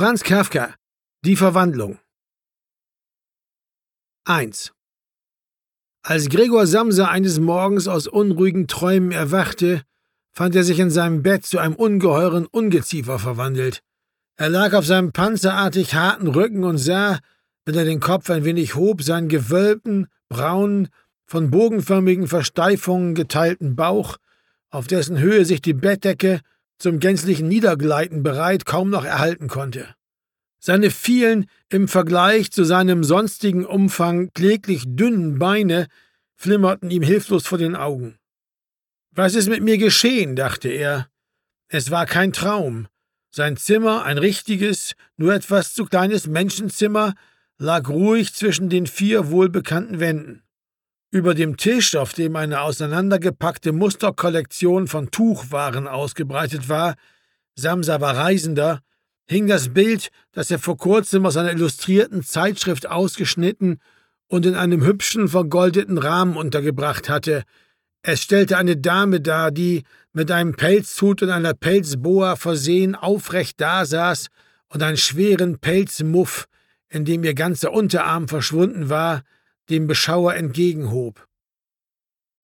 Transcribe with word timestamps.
Franz 0.00 0.22
Kafka 0.22 0.74
Die 1.26 1.36
Verwandlung 1.36 1.98
1 4.24 4.72
Als 6.02 6.30
Gregor 6.30 6.66
Samsa 6.66 7.08
eines 7.08 7.38
Morgens 7.38 7.86
aus 7.86 8.06
unruhigen 8.06 8.66
Träumen 8.66 9.12
erwachte, 9.12 9.82
fand 10.32 10.56
er 10.56 10.64
sich 10.64 10.78
in 10.78 10.88
seinem 10.88 11.22
Bett 11.22 11.44
zu 11.44 11.58
einem 11.58 11.74
ungeheuren 11.74 12.46
Ungeziefer 12.46 13.18
verwandelt. 13.18 13.82
Er 14.36 14.48
lag 14.48 14.72
auf 14.72 14.86
seinem 14.86 15.12
panzerartig 15.12 15.94
harten 15.94 16.28
Rücken 16.28 16.64
und 16.64 16.78
sah, 16.78 17.18
wenn 17.66 17.74
er 17.74 17.84
den 17.84 18.00
Kopf 18.00 18.30
ein 18.30 18.46
wenig 18.46 18.76
hob, 18.76 19.02
seinen 19.02 19.28
gewölbten, 19.28 20.06
braunen, 20.30 20.88
von 21.26 21.50
bogenförmigen 21.50 22.26
Versteifungen 22.26 23.14
geteilten 23.14 23.76
Bauch, 23.76 24.16
auf 24.70 24.86
dessen 24.86 25.18
Höhe 25.18 25.44
sich 25.44 25.60
die 25.60 25.74
Bettdecke 25.74 26.40
zum 26.80 26.98
gänzlichen 26.98 27.46
Niedergleiten 27.46 28.24
bereit 28.24 28.64
kaum 28.64 28.90
noch 28.90 29.04
erhalten 29.04 29.46
konnte. 29.46 29.94
Seine 30.58 30.90
vielen, 30.90 31.46
im 31.68 31.86
Vergleich 31.88 32.50
zu 32.50 32.64
seinem 32.64 33.04
sonstigen 33.04 33.64
Umfang 33.64 34.30
kläglich 34.34 34.84
dünnen 34.86 35.38
Beine 35.38 35.86
flimmerten 36.34 36.90
ihm 36.90 37.02
hilflos 37.02 37.46
vor 37.46 37.58
den 37.58 37.76
Augen. 37.76 38.18
Was 39.12 39.34
ist 39.34 39.48
mit 39.48 39.62
mir 39.62 39.78
geschehen? 39.78 40.36
dachte 40.36 40.68
er. 40.68 41.08
Es 41.68 41.90
war 41.90 42.06
kein 42.06 42.32
Traum. 42.32 42.88
Sein 43.30 43.56
Zimmer, 43.56 44.04
ein 44.04 44.18
richtiges, 44.18 44.94
nur 45.16 45.34
etwas 45.34 45.72
zu 45.74 45.84
kleines 45.84 46.26
Menschenzimmer, 46.26 47.14
lag 47.58 47.88
ruhig 47.88 48.34
zwischen 48.34 48.68
den 48.68 48.86
vier 48.86 49.30
wohlbekannten 49.30 50.00
Wänden. 50.00 50.42
Über 51.12 51.34
dem 51.34 51.56
Tisch, 51.56 51.96
auf 51.96 52.12
dem 52.12 52.36
eine 52.36 52.60
auseinandergepackte 52.60 53.72
Musterkollektion 53.72 54.86
von 54.86 55.10
Tuchwaren 55.10 55.88
ausgebreitet 55.88 56.68
war, 56.68 56.94
Samsa 57.56 58.00
war 58.00 58.16
Reisender, 58.16 58.78
hing 59.28 59.48
das 59.48 59.74
Bild, 59.74 60.10
das 60.30 60.52
er 60.52 60.60
vor 60.60 60.76
kurzem 60.76 61.26
aus 61.26 61.36
einer 61.36 61.50
illustrierten 61.50 62.22
Zeitschrift 62.22 62.88
ausgeschnitten 62.88 63.80
und 64.28 64.46
in 64.46 64.54
einem 64.54 64.84
hübschen, 64.84 65.26
vergoldeten 65.26 65.98
Rahmen 65.98 66.36
untergebracht 66.36 67.08
hatte. 67.08 67.42
Es 68.02 68.22
stellte 68.22 68.56
eine 68.56 68.76
Dame 68.76 69.20
dar, 69.20 69.50
die, 69.50 69.82
mit 70.12 70.30
einem 70.30 70.54
Pelzhut 70.54 71.22
und 71.22 71.30
einer 71.30 71.54
Pelzboa 71.54 72.36
versehen, 72.36 72.94
aufrecht 72.94 73.60
dasaß 73.60 74.28
und 74.68 74.80
einen 74.84 74.96
schweren 74.96 75.58
Pelzmuff, 75.58 76.46
in 76.88 77.04
dem 77.04 77.24
ihr 77.24 77.34
ganzer 77.34 77.72
Unterarm 77.72 78.28
verschwunden 78.28 78.88
war, 78.90 79.22
dem 79.70 79.86
Beschauer 79.86 80.34
entgegenhob. 80.34 81.26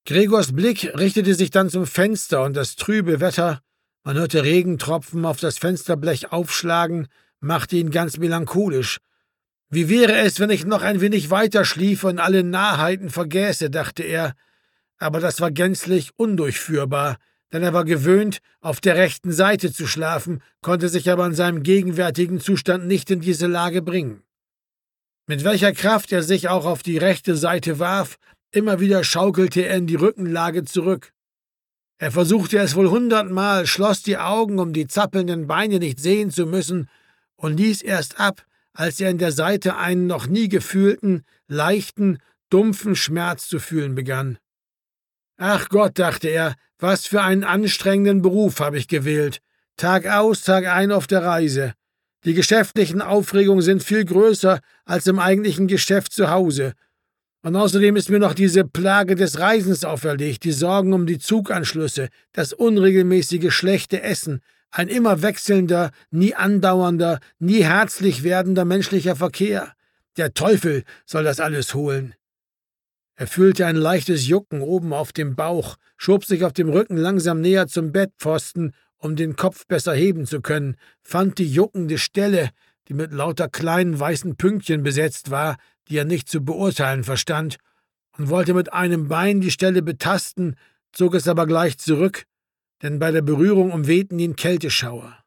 Gregors 0.06 0.54
Blick 0.54 0.92
richtete 0.96 1.34
sich 1.34 1.50
dann 1.50 1.68
zum 1.68 1.86
Fenster 1.86 2.44
und 2.44 2.54
das 2.54 2.76
trübe 2.76 3.20
Wetter, 3.20 3.60
man 4.04 4.16
hörte 4.16 4.44
Regentropfen 4.44 5.24
auf 5.24 5.40
das 5.40 5.58
Fensterblech 5.58 6.30
aufschlagen, 6.30 7.08
machte 7.40 7.76
ihn 7.76 7.90
ganz 7.90 8.18
melancholisch. 8.18 8.98
Wie 9.68 9.88
wäre 9.88 10.16
es, 10.18 10.38
wenn 10.38 10.50
ich 10.50 10.64
noch 10.64 10.82
ein 10.82 11.00
wenig 11.00 11.30
weiter 11.30 11.64
schliefe 11.64 12.06
und 12.06 12.20
alle 12.20 12.44
Nahheiten 12.44 13.10
vergäße, 13.10 13.68
dachte 13.68 14.04
er, 14.04 14.34
aber 14.98 15.18
das 15.18 15.40
war 15.40 15.50
gänzlich 15.50 16.12
undurchführbar, 16.16 17.16
denn 17.52 17.64
er 17.64 17.72
war 17.72 17.84
gewöhnt, 17.84 18.38
auf 18.60 18.80
der 18.80 18.96
rechten 18.96 19.32
Seite 19.32 19.72
zu 19.72 19.88
schlafen, 19.88 20.40
konnte 20.62 20.88
sich 20.88 21.10
aber 21.10 21.26
in 21.26 21.34
seinem 21.34 21.64
gegenwärtigen 21.64 22.40
Zustand 22.40 22.86
nicht 22.86 23.10
in 23.10 23.20
diese 23.20 23.48
Lage 23.48 23.82
bringen. 23.82 24.22
Mit 25.28 25.42
welcher 25.42 25.72
Kraft 25.72 26.12
er 26.12 26.22
sich 26.22 26.48
auch 26.48 26.64
auf 26.64 26.84
die 26.84 26.98
rechte 26.98 27.34
Seite 27.36 27.80
warf, 27.80 28.16
immer 28.52 28.78
wieder 28.78 29.02
schaukelte 29.02 29.62
er 29.62 29.76
in 29.76 29.88
die 29.88 29.96
Rückenlage 29.96 30.64
zurück. 30.64 31.12
Er 31.98 32.12
versuchte 32.12 32.58
es 32.58 32.76
wohl 32.76 32.90
hundertmal, 32.90 33.66
schloss 33.66 34.02
die 34.02 34.18
Augen, 34.18 34.60
um 34.60 34.72
die 34.72 34.86
zappelnden 34.86 35.48
Beine 35.48 35.80
nicht 35.80 35.98
sehen 35.98 36.30
zu 36.30 36.46
müssen, 36.46 36.88
und 37.36 37.56
ließ 37.56 37.82
erst 37.82 38.20
ab, 38.20 38.46
als 38.72 39.00
er 39.00 39.10
in 39.10 39.18
der 39.18 39.32
Seite 39.32 39.76
einen 39.76 40.06
noch 40.06 40.28
nie 40.28 40.48
gefühlten, 40.48 41.24
leichten, 41.48 42.18
dumpfen 42.48 42.94
Schmerz 42.94 43.48
zu 43.48 43.58
fühlen 43.58 43.94
begann. 43.96 44.38
Ach 45.38 45.68
Gott, 45.68 45.98
dachte 45.98 46.28
er, 46.28 46.54
was 46.78 47.06
für 47.06 47.22
einen 47.22 47.44
anstrengenden 47.44 48.22
Beruf 48.22 48.60
habe 48.60 48.78
ich 48.78 48.86
gewählt. 48.86 49.40
Tag 49.76 50.06
aus, 50.06 50.42
Tag 50.42 50.66
ein 50.66 50.92
auf 50.92 51.06
der 51.06 51.24
Reise. 51.24 51.74
Die 52.24 52.34
geschäftlichen 52.34 53.02
Aufregungen 53.02 53.62
sind 53.62 53.82
viel 53.82 54.04
größer 54.04 54.60
als 54.84 55.06
im 55.06 55.18
eigentlichen 55.18 55.66
Geschäft 55.66 56.12
zu 56.12 56.30
Hause. 56.30 56.72
Und 57.42 57.54
außerdem 57.54 57.94
ist 57.94 58.10
mir 58.10 58.18
noch 58.18 58.34
diese 58.34 58.64
Plage 58.64 59.14
des 59.14 59.38
Reisens 59.38 59.84
auferlegt, 59.84 60.42
die 60.42 60.52
Sorgen 60.52 60.92
um 60.92 61.06
die 61.06 61.18
Zuganschlüsse, 61.18 62.08
das 62.32 62.52
unregelmäßige 62.52 63.52
schlechte 63.52 64.02
Essen, 64.02 64.40
ein 64.70 64.88
immer 64.88 65.22
wechselnder, 65.22 65.92
nie 66.10 66.34
andauernder, 66.34 67.20
nie 67.38 67.62
herzlich 67.62 68.24
werdender 68.24 68.64
menschlicher 68.64 69.14
Verkehr. 69.14 69.72
Der 70.16 70.34
Teufel 70.34 70.82
soll 71.04 71.24
das 71.24 71.40
alles 71.40 71.74
holen. 71.74 72.14
Er 73.14 73.26
fühlte 73.26 73.64
ein 73.64 73.76
leichtes 73.76 74.26
Jucken 74.26 74.60
oben 74.60 74.92
auf 74.92 75.12
dem 75.12 75.36
Bauch, 75.36 75.76
schob 75.96 76.24
sich 76.24 76.44
auf 76.44 76.52
dem 76.52 76.68
Rücken 76.68 76.96
langsam 76.98 77.40
näher 77.40 77.66
zum 77.66 77.92
Bettpfosten 77.92 78.74
um 78.98 79.16
den 79.16 79.36
Kopf 79.36 79.66
besser 79.66 79.94
heben 79.94 80.26
zu 80.26 80.40
können, 80.40 80.76
fand 81.02 81.38
die 81.38 81.50
juckende 81.50 81.98
Stelle, 81.98 82.50
die 82.88 82.94
mit 82.94 83.12
lauter 83.12 83.48
kleinen 83.48 83.98
weißen 83.98 84.36
Pünktchen 84.36 84.82
besetzt 84.82 85.30
war, 85.30 85.56
die 85.88 85.96
er 85.96 86.04
nicht 86.04 86.28
zu 86.28 86.44
beurteilen 86.44 87.04
verstand, 87.04 87.56
und 88.16 88.28
wollte 88.28 88.54
mit 88.54 88.72
einem 88.72 89.08
Bein 89.08 89.40
die 89.40 89.50
Stelle 89.50 89.82
betasten, 89.82 90.56
zog 90.92 91.14
es 91.14 91.28
aber 91.28 91.46
gleich 91.46 91.78
zurück, 91.78 92.24
denn 92.82 92.98
bei 92.98 93.10
der 93.10 93.22
Berührung 93.22 93.72
umwehten 93.72 94.18
ihn 94.18 94.36
Kälteschauer. 94.36 95.18